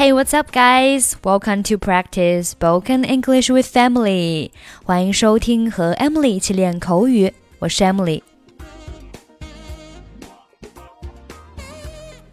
[0.00, 1.14] Hey, what's up, guys?
[1.22, 4.50] Welcome to practice spoken English with Emily.
[4.82, 8.22] 欢迎收听和 Emily 一起练口语，我是 Emily。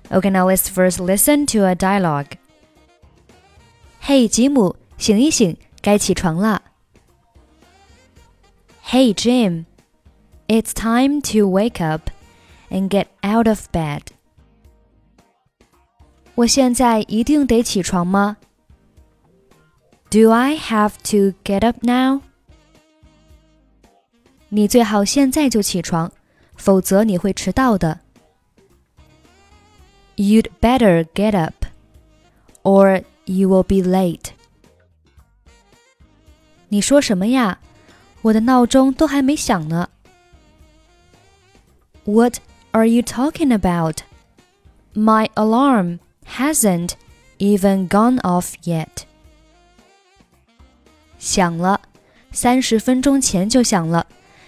[0.10, 2.38] Okay, now let's first listen to a dialogue.
[4.02, 6.62] Hey, 吉姆，醒一醒，该起床了。
[8.86, 9.66] Hey, Jim,
[10.48, 12.10] it's time to wake up
[12.70, 14.04] and get out of bed.
[16.37, 18.37] 我现在一定得起床吗？
[20.11, 22.21] Do I have to get up now？
[24.49, 26.13] 你最好现在就起床，
[26.57, 28.01] 否则你会迟到的。
[30.17, 31.65] You'd better get up,
[32.63, 34.33] or you will be late.
[36.69, 37.59] 你说什么呀？
[38.23, 39.89] 我的闹钟都还没响呢。
[42.05, 42.39] What
[42.73, 43.99] are you talking about?
[44.95, 46.93] My alarm hasn't
[47.39, 49.05] even gone off yet.
[51.19, 51.81] 响了，
[52.31, 54.07] 三十分钟前就响了。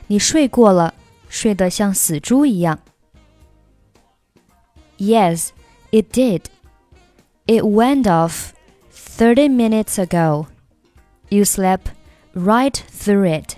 [0.09, 0.95] 你睡过了，
[1.29, 2.79] 睡得像死猪一样。
[4.99, 5.51] Yes,
[5.91, 6.43] it did.
[7.47, 8.53] It went off
[8.93, 10.47] thirty minutes ago.
[11.29, 11.93] You slept
[12.35, 13.57] right through it.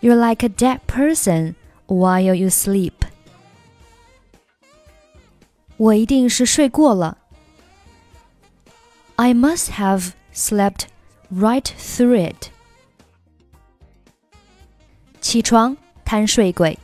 [0.00, 1.54] You're like a dead person
[1.86, 3.03] while you sleep.
[5.76, 7.18] 我一定是睡过了。
[9.16, 10.86] I must have slept
[11.32, 12.50] right through it.
[15.20, 16.78] 起床，贪睡鬼。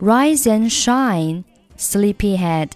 [0.00, 1.44] Rise and shine,
[1.76, 2.70] sleepyhead.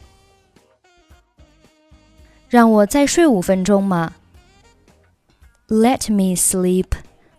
[2.49, 4.13] 让我再睡五分钟嘛。
[5.69, 6.89] Let me sleep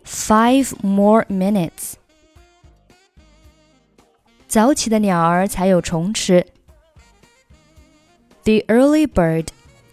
[0.04, 1.94] five more minutes.
[4.48, 6.48] 早起的鸟儿才有虫吃。
[8.48, 9.48] the early bird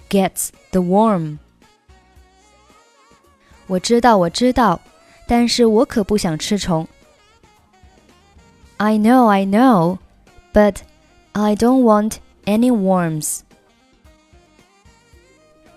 [0.09, 1.39] gets the worm.
[3.67, 4.81] 我知道，我知道，
[5.29, 6.89] 但是我可不想吃虫。
[8.79, 9.99] I know, I know,
[10.53, 10.77] but
[11.33, 12.17] I don't want
[12.47, 13.41] any worms.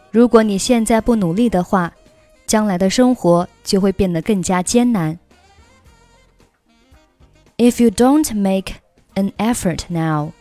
[0.09, 1.93] 如果你现在不努力的话，
[2.47, 5.19] 将来的生活就会变得更加艰难。
[7.57, 8.75] If you don't make
[9.15, 10.31] an effort now,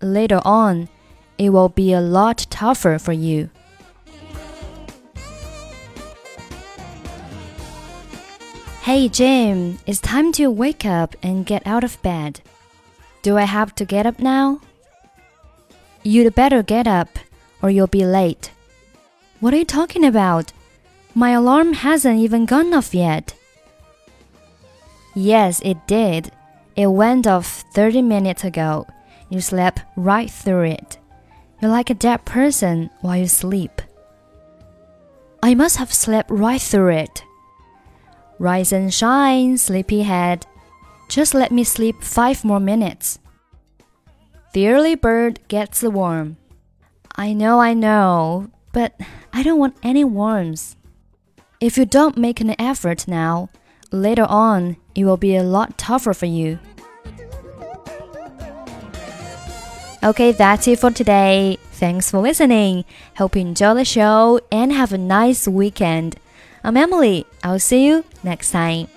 [0.00, 0.88] later on
[1.37, 3.49] it will be a lot tougher for you.
[8.81, 12.41] Hey Jim, it's time to wake up and get out of bed.
[13.23, 14.61] Do I have to get up now?
[16.03, 17.09] You'd better get up
[17.63, 18.51] or you'll be late.
[19.39, 20.53] What are you talking about?
[21.15, 23.33] My alarm hasn't even gone off yet.
[25.15, 26.31] Yes, it did.
[26.75, 28.85] It went off 30 minutes ago.
[29.29, 30.99] You slept right through it.
[31.61, 33.81] You're like a dead person while you sleep.
[35.41, 37.23] I must have slept right through it.
[38.39, 40.45] Rise and shine, sleepyhead.
[41.07, 43.19] Just let me sleep five more minutes.
[44.53, 46.37] The early bird gets the worm.
[47.15, 48.99] I know, I know, but
[49.31, 50.75] I don't want any worms.
[51.61, 53.49] If you don't make an effort now,
[53.91, 56.59] later on it will be a lot tougher for you.
[60.05, 61.57] Okay, that's it for today.
[61.71, 62.85] Thanks for listening.
[63.17, 66.17] Hope you enjoy the show and have a nice weekend.
[66.63, 67.25] I'm Emily.
[67.43, 68.87] I'll see you next time.